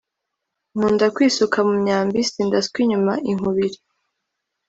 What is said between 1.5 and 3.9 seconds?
mu myambi sindaswa inyuma, inkubiri,